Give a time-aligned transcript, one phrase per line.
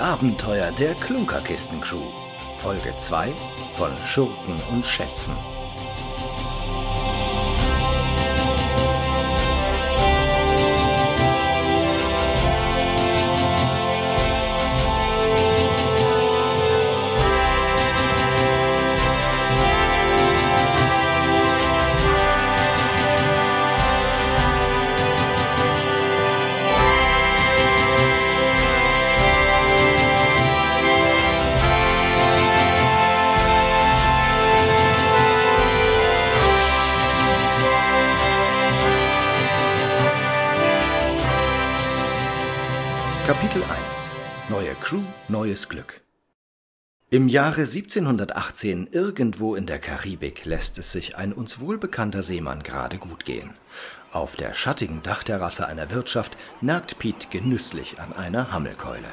[0.00, 2.02] Abenteuer der Klunkerkisten-Crew.
[2.58, 3.28] Folge 2
[3.76, 5.34] von Schurken und Schätzen.
[44.90, 46.00] Crew, neues Glück
[47.10, 52.98] Im Jahre 1718 irgendwo in der Karibik lässt es sich ein uns wohlbekannter Seemann gerade
[52.98, 53.54] gut gehen.
[54.10, 59.12] Auf der schattigen Dachterrasse einer Wirtschaft nagt Piet genüsslich an einer Hammelkeule.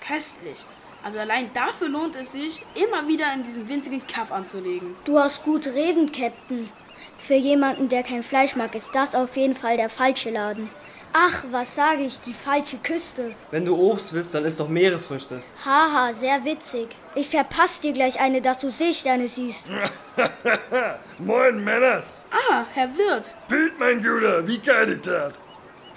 [0.00, 0.64] Köstlich.
[1.04, 4.94] Also allein dafür lohnt es sich, immer wieder in diesem winzigen Kaff anzulegen.
[5.04, 6.70] Du hast gut reden, Captain.
[7.18, 10.70] Für jemanden, der kein Fleisch mag, ist das auf jeden Fall der falsche Laden.
[11.12, 13.34] Ach, was sage ich, die falsche Küste.
[13.50, 15.42] Wenn du Obst willst, dann isst doch Meeresfrüchte.
[15.64, 16.88] Haha, sehr witzig.
[17.16, 19.66] Ich verpasse dir gleich eine, dass du Seesterne siehst.
[21.18, 22.22] Moin, Männers.
[22.30, 23.34] Ah, Herr Wirt.
[23.48, 25.34] Piet, mein Guter, wie geil ich das?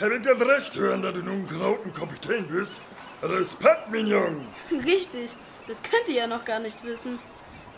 [0.01, 2.79] Hab ich das recht hören, dass du nun grauten Kapitän bist?
[3.21, 4.07] Respekt, mein.
[4.83, 5.37] Richtig.
[5.67, 7.19] Das könnt ihr ja noch gar nicht wissen.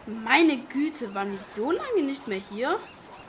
[0.06, 2.80] Meine Güte, waren wir so lange nicht mehr hier?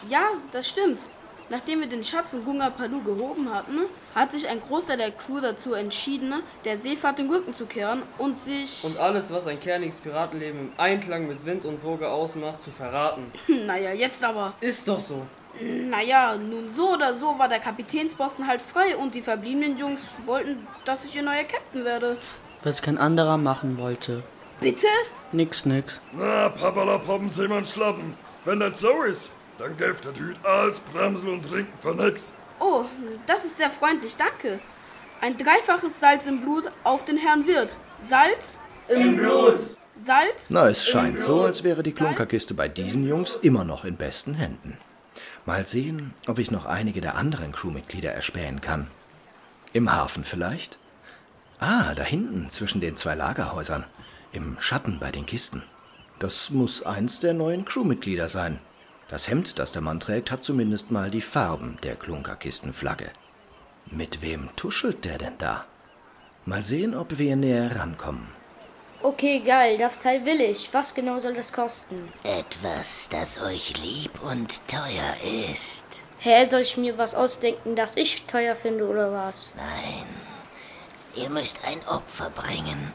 [0.08, 1.06] Ja, das stimmt.
[1.48, 3.82] Nachdem wir den Schatz von Gunga Palu gehoben hatten,
[4.14, 8.42] hat sich ein Großteil der Crew dazu entschieden, der Seefahrt den Rücken zu kehren und
[8.42, 8.82] sich.
[8.82, 13.30] Und alles, was ein kerniges Piratenleben im Einklang mit Wind und Woge ausmacht, zu verraten.
[13.66, 14.54] naja, jetzt aber.
[14.60, 15.22] Ist doch so.
[15.60, 20.66] Naja, nun so oder so war der Kapitänsposten halt frei und die verbliebenen Jungs wollten,
[20.84, 22.16] dass ich ihr neuer Captain werde.
[22.64, 24.22] Was kein anderer machen wollte.
[24.60, 24.88] Bitte?
[25.32, 26.00] Nix, nix.
[26.12, 28.14] Na, Papalapoppen, Seemann schlappen.
[28.44, 32.32] Wenn das so ist, dann gäft der Hüt als Bremsel und Trinken für nix.
[32.60, 32.84] Oh,
[33.26, 34.60] das ist sehr freundlich, danke.
[35.20, 37.76] Ein dreifaches Salz im Blut auf den Herrn Wirt.
[38.00, 38.58] Salz?
[38.88, 39.76] Im Blut!
[39.96, 40.50] Salz?
[40.50, 44.34] Na, es scheint so, als wäre die Klunkerkiste bei diesen Jungs immer noch in besten
[44.34, 44.76] Händen.
[45.46, 48.88] Mal sehen, ob ich noch einige der anderen Crewmitglieder erspähen kann.
[49.72, 50.78] Im Hafen vielleicht?
[51.58, 53.84] Ah, da hinten zwischen den zwei Lagerhäusern.
[54.32, 55.62] Im Schatten bei den Kisten.
[56.18, 58.58] Das muss eins der neuen Crewmitglieder sein.
[59.08, 63.10] Das Hemd, das der Mann trägt, hat zumindest mal die Farben der Klunkerkistenflagge.
[63.86, 65.64] Mit wem tuschelt der denn da?
[66.44, 68.28] Mal sehen, ob wir näher rankommen.
[69.02, 70.72] Okay, geil, das Teil will ich.
[70.72, 72.08] Was genau soll das kosten?
[72.24, 75.84] Etwas, das euch lieb und teuer ist.
[76.18, 79.52] Hä, soll ich mir was ausdenken, das ich teuer finde oder was?
[79.54, 80.06] Nein,
[81.14, 82.92] ihr müsst ein Opfer bringen.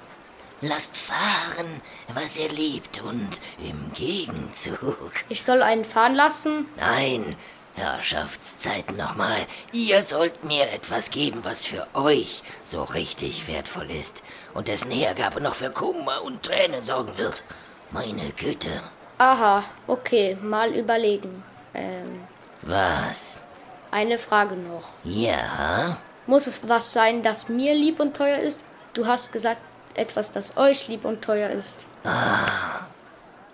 [0.62, 1.82] Lasst fahren,
[2.14, 5.12] was ihr liebt und im Gegenzug.
[5.30, 6.68] Ich soll einen fahren lassen?
[6.78, 7.36] Nein,
[7.76, 9.40] Herrschaftszeiten nochmal.
[9.72, 14.22] Ihr sollt mir etwas geben, was für euch so richtig wertvoll ist
[14.54, 17.44] und dessen Hergabe noch für Kummer und Tränen sorgen wird.
[17.90, 18.84] Meine Güte.
[19.18, 21.44] Aha, okay, mal überlegen.
[21.74, 22.24] Ähm,
[22.62, 23.44] Was?
[23.92, 24.88] eine Frage noch.
[25.04, 25.98] Ja?
[26.28, 28.64] Muss es was sein, das mir lieb und teuer ist?
[28.94, 29.62] Du hast gesagt,
[29.98, 31.88] etwas, das euch lieb und teuer ist.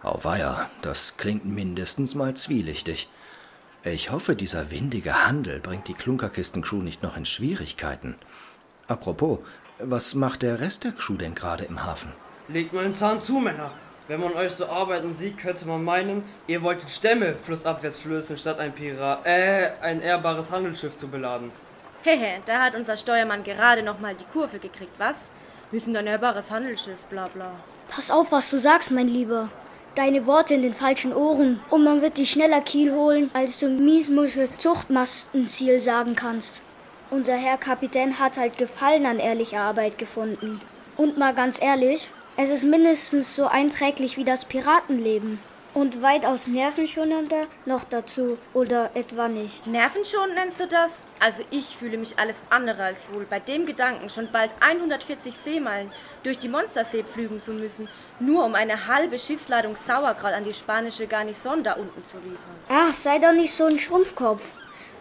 [0.04, 3.10] Auweia, das klingt mindestens mal zwielichtig.
[3.84, 8.16] Ich hoffe, dieser windige Handel bringt die Klunkerkisten-Crew nicht noch in Schwierigkeiten.
[8.88, 9.40] Apropos,
[9.80, 12.12] was macht der Rest der Crew denn gerade im Hafen?
[12.48, 13.72] Legt mal den Zahn zu, Männer.
[14.08, 18.60] Wenn man euch so arbeiten sieht, könnte man meinen, ihr wolltet Stämme flussabwärts flößen, statt
[18.60, 21.52] ein Pirat, äh, ein ehrbares Handelsschiff zu beladen.
[22.04, 25.32] Hehe, da hat unser Steuermann gerade noch mal die Kurve gekriegt, was?
[25.70, 27.52] Wir sind ein ehrbares Handelsschiff, bla bla.
[27.90, 29.50] Pass auf, was du sagst, mein Lieber.
[29.96, 31.60] Deine Worte in den falschen Ohren.
[31.70, 36.62] Und man wird dich schneller Kiel holen, als du Miesmuschel Zuchtmastenziel sagen kannst.
[37.10, 40.62] Unser Herr Kapitän hat halt Gefallen an ehrlicher Arbeit gefunden.
[40.96, 45.40] Und mal ganz ehrlich, es ist mindestens so einträglich wie das Piratenleben.
[45.78, 49.68] Und weitaus nervenschonender noch dazu, oder etwa nicht.
[49.68, 51.04] Nervenschonend nennst du das?
[51.20, 55.92] Also ich fühle mich alles andere als wohl, bei dem Gedanken schon bald 140 Seemeilen
[56.24, 57.88] durch die Monstersee pflügen zu müssen,
[58.20, 62.58] nur um eine halbe Schiffsladung Sauerkraut an die spanische Garnison da unten zu liefern.
[62.70, 64.44] Ach, sei doch nicht so ein Schrumpfkopf.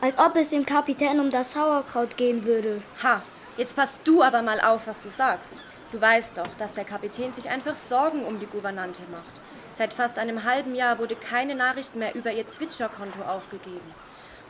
[0.02, 2.82] Als ob es dem Kapitän um das Sauerkraut gehen würde.
[3.02, 3.23] Ha,
[3.56, 5.52] jetzt passt du aber mal auf, was du sagst.
[5.90, 9.40] Du weißt doch, dass der Kapitän sich einfach Sorgen um die Gouvernante macht.
[9.76, 13.94] Seit fast einem halben Jahr wurde keine Nachricht mehr über ihr Zwitscherkonto aufgegeben.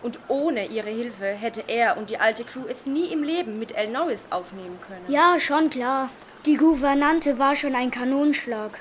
[0.02, 3.76] Und ohne ihre Hilfe hätte er und die alte Crew es nie im Leben mit
[3.76, 5.04] El Norris aufnehmen können.
[5.08, 6.10] Ja, schon klar.
[6.44, 8.78] Die Gouvernante war schon ein Kanonenschlag.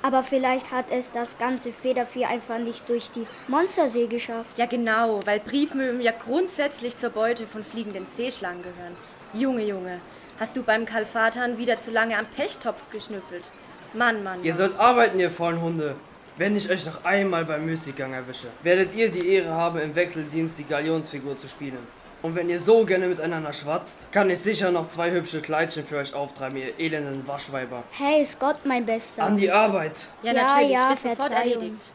[0.00, 4.56] Aber vielleicht hat es das ganze Federvieh einfach nicht durch die Monstersee geschafft.
[4.56, 8.96] Ja, genau, weil Briefmöwen ja grundsätzlich zur Beute von fliegenden Seeschlangen gehören.
[9.34, 10.00] Junge, Junge,
[10.38, 13.50] hast du beim Kalfatan wieder zu lange am Pechtopf geschnüffelt?
[13.94, 14.42] Mann, Mann.
[14.42, 14.58] Ihr Mann.
[14.58, 15.96] sollt arbeiten, ihr faulen Hunde.
[16.36, 20.58] Wenn ich euch noch einmal beim Müßiggang erwische, werdet ihr die Ehre haben, im Wechseldienst
[20.58, 21.78] die Galionsfigur zu spielen.
[22.22, 25.98] Und wenn ihr so gerne miteinander schwatzt, kann ich sicher noch zwei hübsche Kleidchen für
[25.98, 27.84] euch auftreiben, ihr elenden Waschweiber.
[27.90, 29.22] Hey, Scott, mein Bester.
[29.22, 30.08] An die Arbeit!
[30.22, 31.90] Ja, Ja, natürlich, ja, wird sofort erledigt.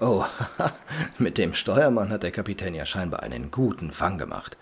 [0.00, 0.24] Oh,
[1.18, 4.56] mit dem Steuermann hat der Kapitän ja scheinbar einen guten Fang gemacht.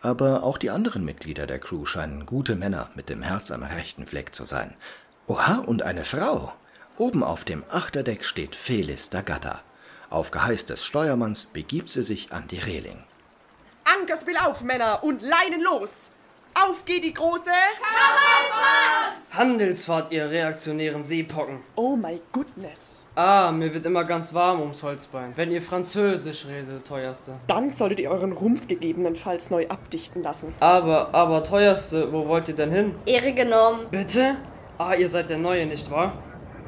[0.00, 4.06] Aber auch die anderen Mitglieder der Crew scheinen gute Männer mit dem Herz am rechten
[4.06, 4.74] Fleck zu sein.
[5.30, 6.54] Oha, und eine Frau.
[6.96, 9.58] Oben auf dem Achterdeck steht Felis D'Agata.
[10.08, 13.04] Auf Geheiß des Steuermanns begibt sie sich an die Reling.
[13.84, 16.10] Ankers will auf, Männer, und Leinen los!
[16.54, 17.50] Auf geht die große!
[19.32, 21.58] Handelsfahrt, ihr reaktionären Seepocken.
[21.76, 23.02] Oh my goodness!
[23.14, 25.34] Ah, mir wird immer ganz warm ums Holzbein.
[25.36, 27.32] Wenn ihr Französisch redet, teuerste.
[27.48, 30.54] Dann solltet ihr euren Rumpf gegebenenfalls neu abdichten lassen.
[30.60, 32.94] Aber, aber teuerste, wo wollt ihr denn hin?
[33.04, 33.86] Ehre genommen.
[33.90, 34.38] Bitte?
[34.80, 36.12] Ah, ihr seid der Neue, nicht wahr?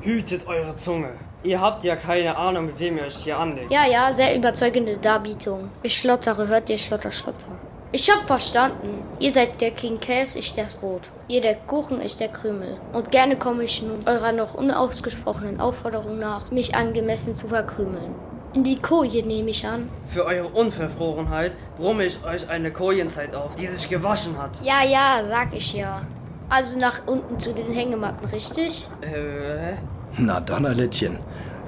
[0.00, 1.12] Hütet eure Zunge.
[1.44, 3.70] Ihr habt ja keine Ahnung, mit wem ihr euch hier anlegt.
[3.70, 5.70] Ja, ja, sehr überzeugende Darbietung.
[5.84, 7.46] Ich schlottere, hört ihr Schlotter, Schlotter.
[7.92, 9.04] Ich hab verstanden.
[9.20, 11.10] Ihr seid der King Käse, ich das Brot.
[11.28, 12.78] Ihr der Kuchen, ich der Krümel.
[12.92, 18.16] Und gerne komme ich nun eurer noch unausgesprochenen Aufforderung nach, mich angemessen zu verkrümeln.
[18.54, 19.88] In die Koje nehme ich an.
[20.06, 24.60] Für eure Unverfrorenheit brumme ich euch eine Kojenzeit auf, die sich gewaschen hat.
[24.64, 26.02] Ja, ja, sag ich ja.
[26.50, 28.88] Also nach unten zu den Hängematten, richtig?
[29.02, 29.76] Äh,
[30.19, 31.20] Na Donnerlittchen,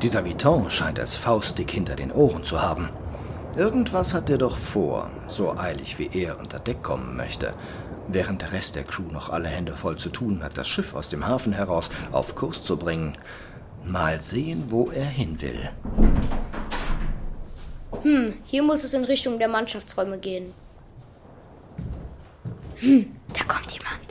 [0.02, 2.88] dieser Vuitton scheint es faustdick hinter den Ohren zu haben.
[3.56, 7.54] Irgendwas hat er doch vor, so eilig wie er unter Deck kommen möchte,
[8.08, 11.08] während der Rest der Crew noch alle Hände voll zu tun hat, das Schiff aus
[11.08, 13.16] dem Hafen heraus auf Kurs zu bringen.
[13.84, 15.70] Mal sehen, wo er hin will.
[18.02, 20.52] Hm, hier muss es in Richtung der Mannschaftsräume gehen.
[22.76, 24.01] Hm, da kommt jemand.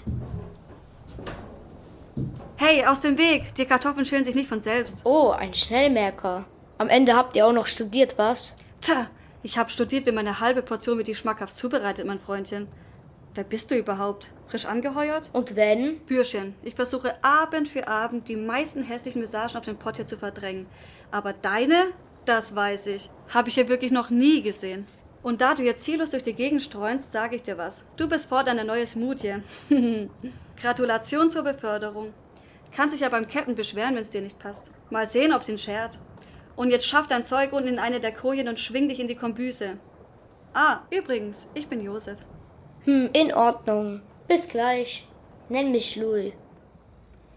[2.63, 3.55] Hey, aus dem Weg!
[3.55, 5.01] Die Kartoffeln schälen sich nicht von selbst.
[5.03, 6.45] Oh, ein Schnellmerker.
[6.77, 8.53] Am Ende habt ihr auch noch studiert, was?
[8.81, 9.09] Tja,
[9.41, 12.67] ich habe studiert, wie man eine halbe Portion mit die schmackhaft zubereitet, mein Freundchen.
[13.33, 14.31] Wer bist du überhaupt?
[14.45, 15.31] Frisch angeheuert?
[15.33, 16.01] Und wenn?
[16.01, 20.17] Bürschchen, ich versuche Abend für Abend die meisten hässlichen Visagen auf dem Pott hier zu
[20.17, 20.67] verdrängen.
[21.09, 21.87] Aber deine,
[22.25, 24.85] das weiß ich, habe ich hier wirklich noch nie gesehen.
[25.23, 27.85] Und da du jetzt ziellos durch die Gegend streunst, sage ich dir was.
[27.97, 29.41] Du bist fortan ein neues Mut hier.
[30.61, 32.13] Gratulation zur Beförderung.
[32.75, 34.71] Kannst dich ja beim Captain beschweren, wenn es dir nicht passt.
[34.89, 35.99] Mal sehen, ob's ihn schert.
[36.55, 39.15] Und jetzt schaff dein Zeug unten in eine der Kojen und schwing dich in die
[39.15, 39.77] Kombüse.
[40.53, 42.17] Ah, übrigens, ich bin Josef.
[42.83, 44.01] Hm, in Ordnung.
[44.27, 45.07] Bis gleich.
[45.49, 46.33] Nenn mich Louis.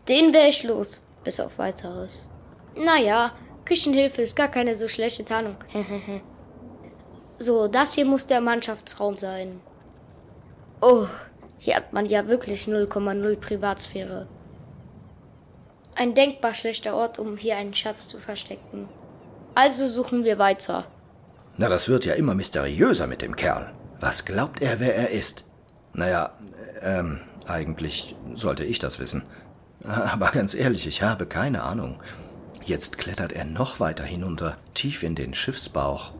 [0.09, 1.03] Den wär ich los.
[1.25, 2.29] Bis auf weiteres.
[2.77, 3.33] Naja,
[3.65, 5.57] Küchenhilfe ist gar keine so schlechte Tarnung.
[7.39, 9.61] so, das hier muss der Mannschaftsraum sein.
[10.81, 11.07] Oh,
[11.57, 14.29] hier hat man ja wirklich 0,0 Privatsphäre.
[15.97, 18.89] Ein denkbar schlechter Ort, um hier einen Schatz zu verstecken.
[19.55, 20.87] Also suchen wir weiter.
[21.57, 23.73] Na, das wird ja immer mysteriöser mit dem Kerl.
[24.01, 25.45] Was glaubt er, wer er ist?
[25.93, 26.33] Naja,
[26.83, 29.23] ähm, eigentlich sollte ich das wissen.
[29.85, 32.03] Aber ganz ehrlich, ich habe keine Ahnung.
[32.65, 36.13] Jetzt klettert er noch weiter hinunter, tief in den Schiffsbauch.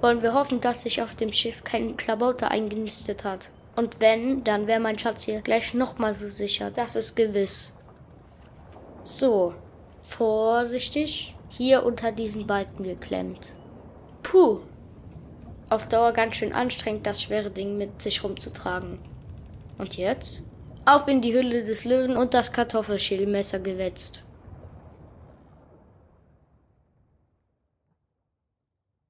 [0.00, 3.50] Wollen wir hoffen, dass sich auf dem Schiff kein Klabauter eingenistet hat.
[3.76, 6.70] Und wenn, dann wäre mein Schatz hier gleich nochmal so sicher.
[6.70, 7.72] Das ist gewiss.
[9.04, 9.54] So,
[10.02, 11.34] vorsichtig.
[11.48, 13.52] Hier unter diesen Balken geklemmt.
[14.22, 14.60] Puh.
[15.68, 18.98] Auf Dauer ganz schön anstrengend, das schwere Ding mit sich rumzutragen.
[19.78, 20.42] Und jetzt?
[20.84, 24.24] Auf in die Hülle des Löwen und das Kartoffelschälmesser gewetzt.